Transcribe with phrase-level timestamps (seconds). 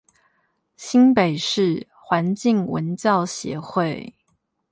[0.77, 4.15] 新北市環境文教協會